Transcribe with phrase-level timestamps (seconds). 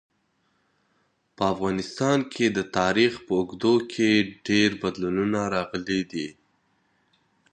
[1.35, 4.09] په افغانستان کي د تاریخ په اوږدو کي
[4.47, 6.27] ډېر بدلونونه راغلي دي.